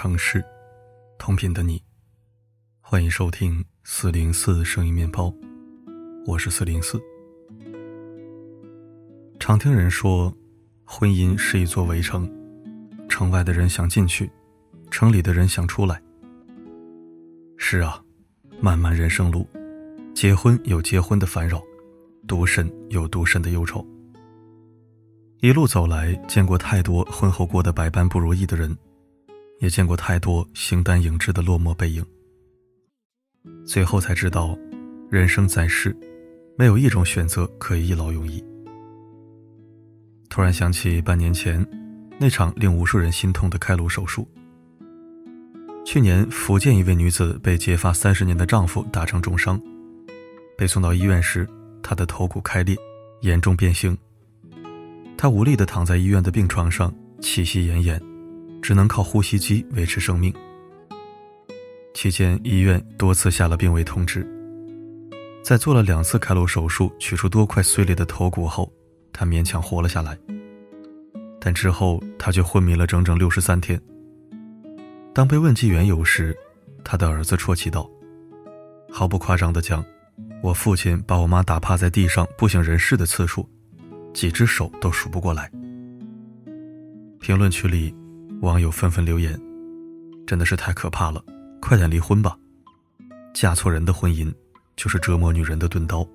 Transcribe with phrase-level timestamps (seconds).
[0.00, 0.44] 城市，
[1.18, 1.82] 同频的你，
[2.80, 5.34] 欢迎收听四零四声音面包，
[6.24, 7.02] 我是四零四。
[9.40, 10.32] 常听人说，
[10.84, 12.30] 婚姻是一座围城，
[13.08, 14.30] 城外的人想进去，
[14.88, 16.00] 城里的人想出来。
[17.56, 18.00] 是啊，
[18.60, 19.44] 漫漫人生路，
[20.14, 21.60] 结婚有结婚的烦扰，
[22.28, 23.84] 独身有独身的忧愁。
[25.40, 28.78] 一路走来，见过太多婚后过得百般不如意的人，
[29.60, 32.04] 也见过太多形单影只的落寞背影。
[33.66, 34.56] 最后才知道，
[35.10, 35.96] 人生在世，
[36.56, 38.42] 没有一种选择可以一劳永逸。
[40.28, 41.66] 突然想起半年前，
[42.18, 44.28] 那场令无数人心痛的开颅手术。
[45.84, 49.60] 去年，福建一位女子被结发三十年的丈夫打成重伤，
[50.56, 51.48] 被送到医院时，
[51.82, 52.76] 她的头骨开裂，
[53.22, 53.96] 严重变形。
[55.16, 57.98] 她无力地躺在医院的病床上，气息奄奄，
[58.60, 60.32] 只能靠呼吸机维持生命。
[61.94, 64.26] 期间，医院多次下了病危通知。
[65.42, 68.70] 在做了两次开颅手术，取出多块碎裂的头骨后，
[69.12, 70.18] 他勉强活了下来。
[71.40, 73.80] 但之后，他却昏迷了整整六十三天。
[75.14, 76.36] 当被问及缘由时，
[76.84, 77.88] 他的儿子啜泣道
[78.92, 79.84] ：“毫不夸张地讲，
[80.42, 83.48] 我父亲把我妈打趴在地上不省人事的次数。”
[84.14, 85.50] 几只手都数不过来。
[87.20, 87.94] 评论区里，
[88.40, 89.38] 网友纷纷留言
[90.26, 91.22] ：“真的是太可怕了，
[91.60, 92.38] 快点离婚吧！
[93.34, 94.32] 嫁错人的婚姻，
[94.76, 96.06] 就是折磨女人的钝刀。”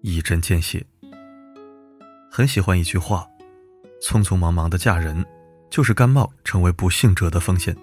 [0.00, 0.84] 一针见血。
[2.30, 3.26] 很喜欢一句话
[4.02, 5.24] ：“匆匆忙忙的嫁人，
[5.70, 7.76] 就是甘冒成为不幸者的风险。”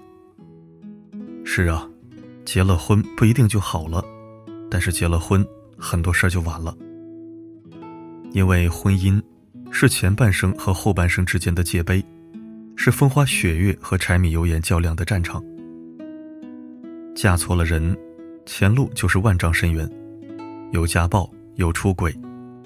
[1.45, 1.87] 是啊，
[2.43, 4.03] 结了婚不一定就好了，
[4.69, 5.45] 但是结了婚，
[5.77, 6.75] 很多事儿就完了。
[8.31, 9.21] 因为婚姻
[9.71, 12.03] 是前半生和后半生之间的界碑，
[12.75, 15.43] 是风花雪月和柴米油盐较量的战场。
[17.15, 17.97] 嫁错了人，
[18.45, 19.89] 前路就是万丈深渊，
[20.71, 22.13] 有家暴，有出轨，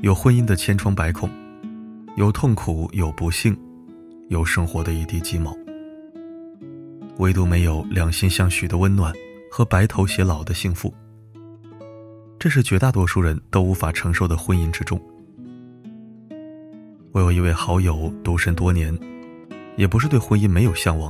[0.02, 1.30] 有婚姻的千疮百孔，
[2.18, 3.58] 有痛苦，有不幸，
[4.30, 5.56] 有生活的一地鸡毛，
[7.18, 9.14] 唯独没有两心相许的温暖
[9.52, 10.94] 和白头偕老的幸福。
[12.40, 15.00] 这是绝大多数人都无法承受的婚姻之重。
[17.12, 18.98] 我有一位好友，独身多年，
[19.80, 21.10] 也不是对婚姻没有向往，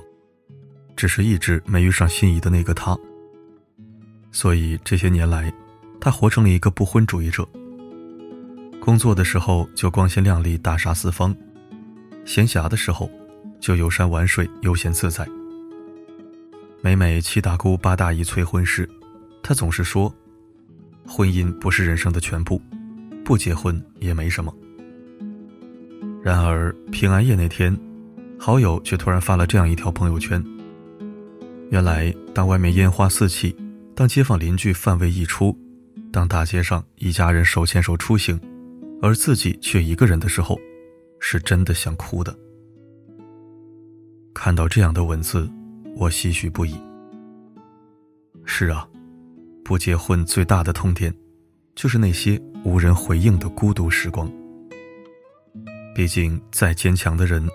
[0.96, 2.96] 只是一直没遇上心仪的那个他。
[4.32, 5.52] 所以这些年来，
[6.00, 7.50] 他活成了一个不婚主义者。
[8.80, 11.36] 工作的时候就光鲜亮丽、大杀四方，
[12.26, 13.10] 闲暇的时候
[13.60, 15.28] 就游山玩水、悠闲自在。
[16.80, 18.88] 每每七大姑八大姨催婚时，
[19.42, 20.14] 他总是说
[21.10, 22.62] ：“婚姻不是人生的全部，
[23.26, 24.56] 不结婚也没什么。”
[26.22, 27.76] 然而平安夜那天，
[28.40, 30.44] 好友却突然发了这样一条朋友圈。
[31.70, 33.54] 原来，当外面烟花四起，
[33.94, 35.56] 当街坊邻居范围溢出，
[36.12, 38.40] 当大街上一家人手牵手出行，
[39.02, 40.58] 而自己却一个人的时候，
[41.20, 42.34] 是真的想哭的。
[44.34, 45.48] 看到这样的文字，
[45.98, 46.76] 我唏嘘不已。
[48.46, 48.88] 是啊，
[49.66, 51.14] 不结婚最大的痛点，
[51.76, 54.32] 就是那些无人回应的孤独时光。
[55.94, 57.46] 毕竟，再坚强的人，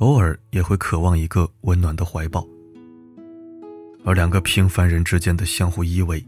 [0.00, 2.46] 偶尔也会渴望一个温暖的怀抱。
[4.02, 6.24] 而两个平凡人之间的相互依偎，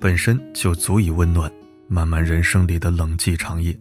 [0.00, 1.50] 本身就足以温暖
[1.86, 3.78] 漫漫人生里的冷寂长夜。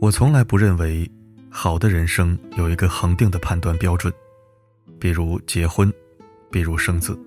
[0.00, 1.10] 我从来不认为，
[1.50, 4.12] 好的人生有一个恒定的判断标准，
[5.00, 5.92] 比如结婚，
[6.52, 7.18] 比如生子。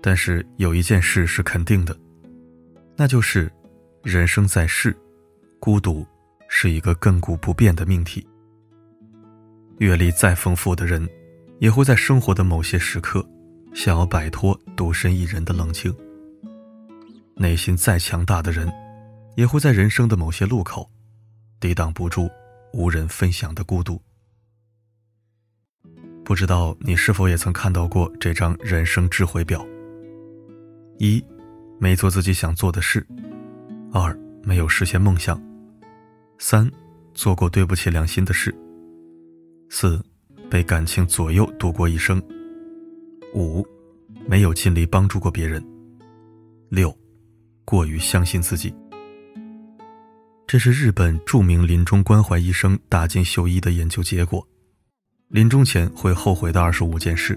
[0.00, 1.94] 但是有一件事是肯定的，
[2.96, 3.52] 那就是，
[4.02, 4.96] 人生在世，
[5.60, 6.06] 孤独。
[6.46, 8.24] 是一个亘古不变的命题。
[9.78, 11.08] 阅历再丰富的人，
[11.58, 13.26] 也会在生活的某些时刻，
[13.74, 15.92] 想要摆脱独身一人的冷清；
[17.34, 18.72] 内心再强大的人，
[19.36, 20.88] 也会在人生的某些路口，
[21.58, 22.30] 抵挡不住
[22.72, 24.00] 无人分享的孤独。
[26.24, 29.66] 不知道你是否也曾看到过这张人生智慧表？
[30.98, 31.22] 一，
[31.78, 33.00] 没做自己想做的事；
[33.92, 35.38] 二，没有实现梦想。
[36.38, 36.70] 三，
[37.12, 38.54] 做过对不起良心的事。
[39.68, 40.00] 四，
[40.50, 42.22] 被感情左右度过一生。
[43.34, 43.66] 五，
[44.26, 45.64] 没有尽力帮助过别人。
[46.68, 46.96] 六，
[47.64, 48.74] 过于相信自己。
[50.46, 54.46] 这是日本著名临终关怀医生大金秀一的研究结果。
[55.28, 57.36] 临终前会后悔的二十五件事。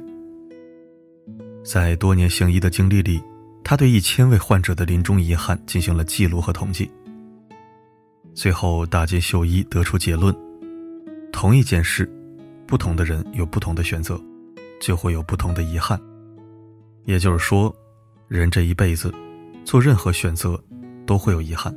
[1.63, 3.21] 在多年行医的经历里，
[3.63, 6.91] 他对一千位患者的临终遗憾进行了记录和统计。
[8.35, 10.35] 最后，大金秀一得出结论：
[11.31, 12.07] 同一件事，
[12.68, 14.19] 不同的人有不同的选择，
[14.81, 16.00] 就会有不同的遗憾。
[17.06, 17.74] 也就是说，
[18.28, 19.14] 人这一辈子
[19.64, 20.62] 做任何选择
[21.06, 21.74] 都会有遗憾。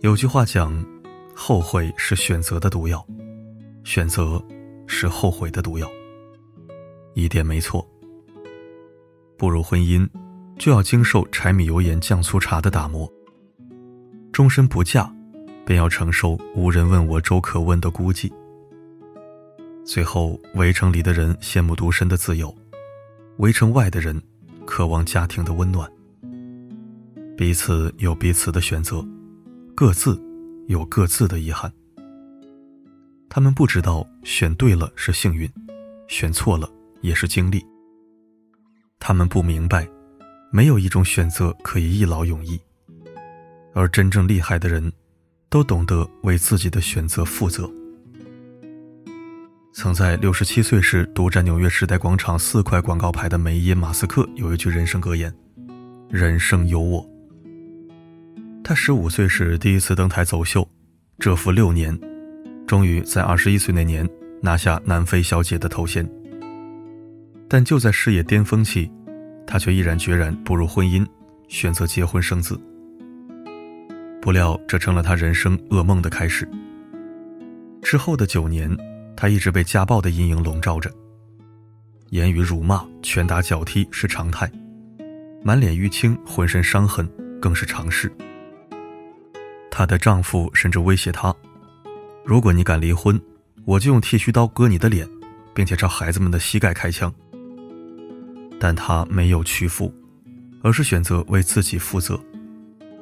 [0.00, 0.82] 有句话讲
[1.36, 3.06] ：“后悔是选择的毒药，
[3.84, 4.42] 选择
[4.86, 5.86] 是后悔的毒药。”
[7.14, 7.86] 一点没错。
[9.36, 10.08] 步入婚姻，
[10.56, 13.06] 就要经受柴米油盐酱醋茶的打磨；
[14.32, 15.12] 终身不嫁，
[15.66, 18.32] 便要承受无人问我粥可温的孤寂。
[19.88, 22.54] 最后，围城里的人羡慕独身的自由，
[23.38, 24.22] 围城外的人
[24.66, 25.90] 渴望家庭的温暖。
[27.38, 29.02] 彼此有彼此的选择，
[29.74, 30.20] 各自
[30.66, 31.72] 有各自的遗憾。
[33.30, 35.50] 他们不知道选对了是幸运，
[36.06, 36.70] 选错了
[37.00, 37.64] 也是经历。
[39.00, 39.88] 他们不明白，
[40.52, 42.60] 没有一种选择可以一劳永逸，
[43.72, 44.92] 而真正厉害的人，
[45.48, 47.66] 都懂得为自己的选择负责。
[49.72, 55.32] 曾在六十七岁时独占纽约时代广场四块广告牌的梅耶马斯克有一句人生格言
[56.10, 57.08] ：“人生有我。”
[58.64, 60.68] 他十五岁时第一次登台走秀，
[61.18, 61.96] 蛰伏六年，
[62.66, 64.08] 终于在二十一岁那年
[64.42, 66.08] 拿下南非小姐的头衔。
[67.48, 68.90] 但就在事业巅峰期，
[69.46, 71.06] 他却毅然决然步入婚姻，
[71.48, 72.60] 选择结婚生子。
[74.20, 76.46] 不料，这成了他人生噩梦的开始。
[77.80, 78.68] 之后的九年，
[79.20, 80.88] 他一直被家暴的阴影笼罩着，
[82.10, 84.48] 言语辱骂、拳打脚踢是常态，
[85.42, 87.04] 满脸淤青、浑身伤痕
[87.42, 88.12] 更是常事。
[89.72, 91.34] 她的丈夫甚至威胁她
[92.24, 93.20] ：“如果你敢离婚，
[93.64, 95.04] 我就用剃须刀割你的脸，
[95.52, 97.12] 并且朝孩子们的膝盖开枪。”
[98.60, 99.92] 但他没有屈服，
[100.62, 102.20] 而是选择为自己负责，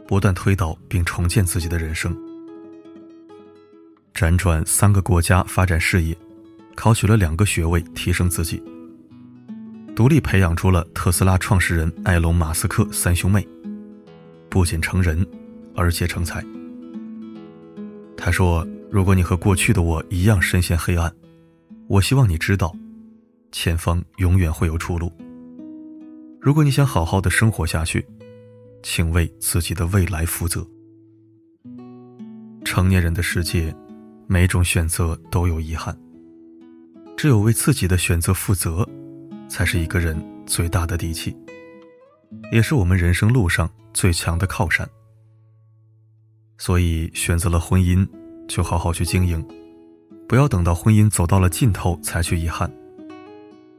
[0.09, 2.17] 不断推倒并重建自己的人生。
[4.17, 6.17] 辗转三个国家发展事业，
[6.75, 8.63] 考取了两个学位，提升自己，
[9.95, 13.47] 独立培养出了特斯拉创始人埃隆·马斯克三兄妹，
[14.49, 15.25] 不仅成人，
[15.75, 16.43] 而且成才。
[18.17, 21.15] 他说：“如果你和过去的我一样深陷黑暗，
[21.87, 22.75] 我希望你知道，
[23.53, 25.13] 前方永远会有出路。”
[26.41, 28.03] 如果你想好好的生活下去，
[28.83, 30.67] 请为自己的未来负责。
[32.65, 33.77] 成年人的世界，
[34.27, 35.97] 每种选择都有遗憾。
[37.17, 38.87] 只有为自己的选择负责，
[39.49, 41.35] 才是一个人最大的底气，
[42.53, 44.89] 也是我们人生路上最强的靠山。
[46.59, 48.07] 所以，选择了婚姻，
[48.47, 49.43] 就好好去经营，
[50.29, 52.71] 不要等到婚姻走到了尽头才去遗憾。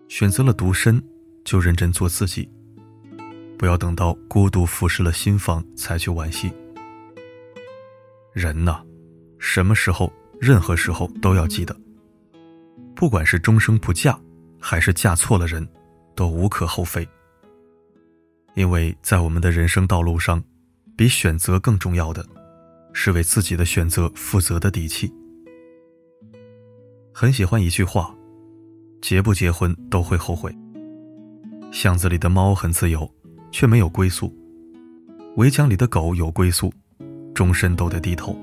[0.07, 1.03] 选择了独身，
[1.44, 2.49] 就认真做自己。
[3.57, 6.51] 不要等到孤独腐蚀了心房才去惋惜。
[8.31, 8.81] 人呐，
[9.39, 11.75] 什么时候、任何时候都要记得，
[12.95, 14.19] 不管是终生不嫁，
[14.59, 15.67] 还是嫁错了人，
[16.15, 17.07] 都无可厚非。
[18.55, 20.43] 因为在我们的人生道路上，
[20.95, 22.25] 比选择更重要的，
[22.93, 25.13] 是为自己的选择负责的底气。
[27.13, 28.15] 很喜欢一句话：
[29.01, 30.56] 结不结婚都会后悔。
[31.71, 33.11] 巷子里的猫很自由。
[33.49, 34.31] 却没有归宿，
[35.37, 36.71] 围墙里的狗有归宿，
[37.33, 38.37] 终身都得低头。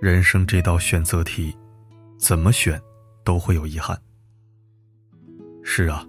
[0.00, 1.56] 人生这道选择题，
[2.18, 2.80] 怎么选
[3.24, 3.98] 都会有遗憾。
[5.62, 6.06] 是啊，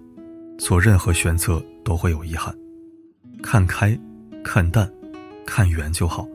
[0.58, 2.56] 做任何选择都会有遗憾，
[3.42, 3.98] 看开、
[4.44, 4.90] 看淡、
[5.46, 6.28] 看远就好。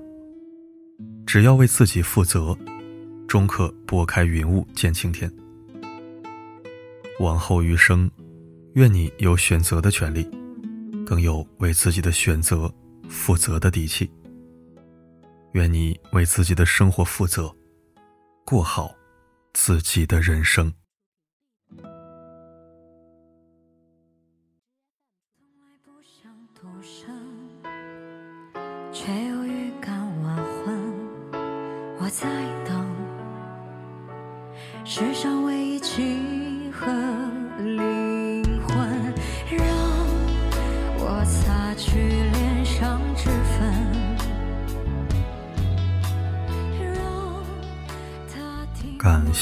[1.26, 2.58] 只要为自己负责，
[3.28, 5.32] 终可拨开云雾见青天。
[7.20, 8.10] 往后余生，
[8.74, 10.28] 愿你有选择的权利。
[11.06, 12.74] 更有为自己的选择
[13.10, 14.10] 负责的底气。
[15.54, 17.56] 愿你为自己的生活负责，
[18.44, 18.92] 过好
[19.54, 20.74] 自己的人生。
[21.78, 21.86] 从
[25.60, 27.08] 来不想独生
[28.92, 30.76] 却有预感晚婚，
[32.00, 32.28] 我在
[32.66, 32.84] 等
[34.84, 36.02] 世上唯一契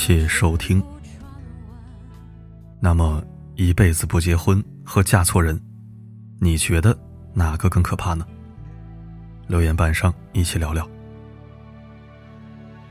[0.03, 0.81] 谢收听。
[2.79, 5.61] 那么，一辈子不结婚和嫁错人，
[6.39, 6.97] 你觉得
[7.35, 8.25] 哪个更可怕呢？
[9.45, 10.89] 留言板上一起聊聊。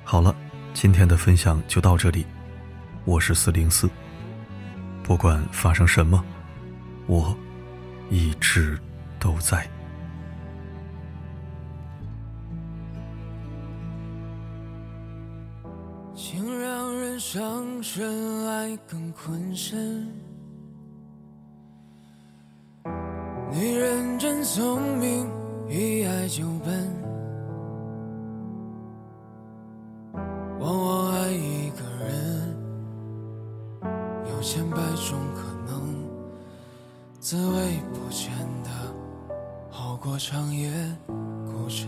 [0.04, 0.32] 好了，
[0.72, 2.24] 今天的分享就到这里。
[3.04, 3.90] 我是四零四，
[5.02, 6.24] 不管发生什么，
[7.08, 7.36] 我。
[8.08, 8.78] 一直
[9.18, 9.68] 都在。
[17.32, 20.04] 伤深，爱更困身。
[23.52, 25.28] 女人真聪明，
[25.68, 26.90] 一爱就笨，
[30.58, 32.56] 往往爱一个人，
[34.28, 36.04] 有千百种可能，
[37.20, 38.32] 滋味不见
[38.64, 38.70] 得
[39.70, 40.68] 好过长夜
[41.46, 41.86] 孤枕。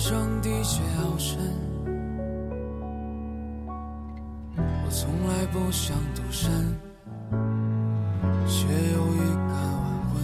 [0.00, 1.38] 上滴血好深。
[4.56, 6.50] 我从来不想独身，
[8.46, 10.16] 却有预感晚婚。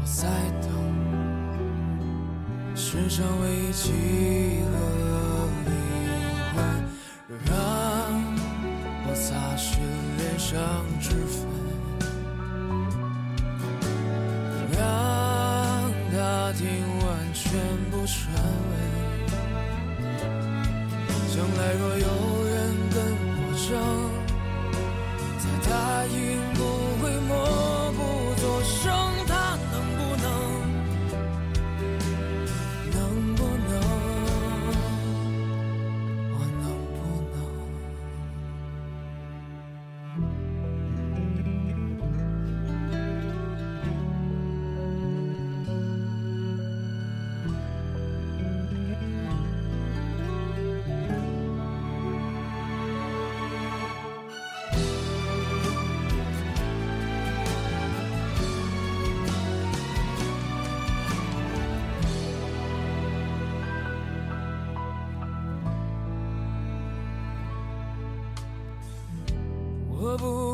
[0.00, 0.26] 我在
[0.60, 0.68] 等
[2.74, 3.92] 世上唯一契
[4.66, 4.74] 合
[5.64, 5.72] 灵
[6.56, 6.58] 魂，
[7.46, 7.54] 让
[9.06, 9.08] 我。
[9.14, 9.78] 擦拭
[10.18, 10.58] 脸上
[11.00, 11.46] 脂粉，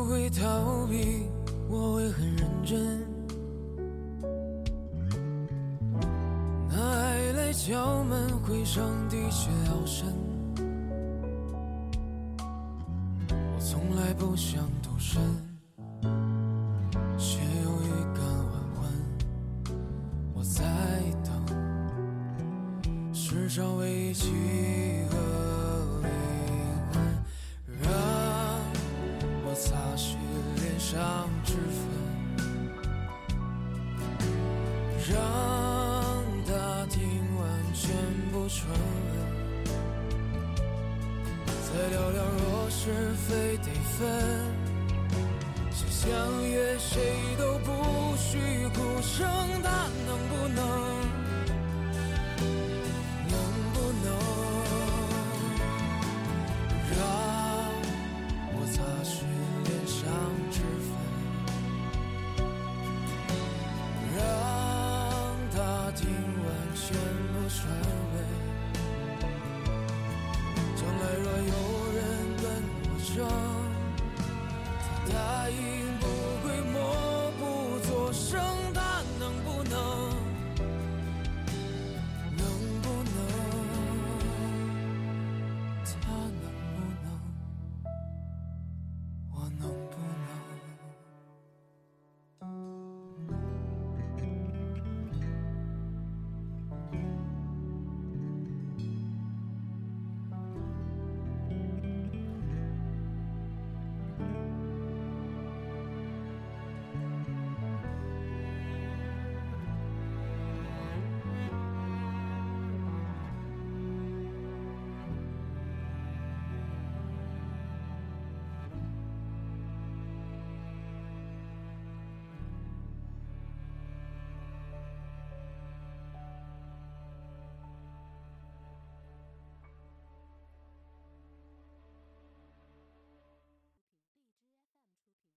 [0.01, 1.27] 不会逃避，
[1.69, 3.05] 我会很认真。
[6.67, 10.07] 那爱来敲门，会上滴血熬深。
[13.29, 15.21] 我从来不想独身，
[43.31, 44.09] 非得分，
[45.71, 46.99] 是相约谁
[47.37, 48.37] 都不许
[48.75, 49.25] 哭声，
[49.63, 49.69] 大？